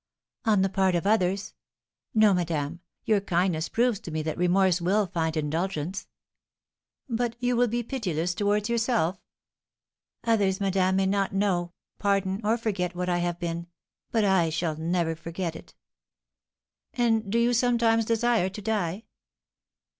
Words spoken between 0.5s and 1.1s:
the part of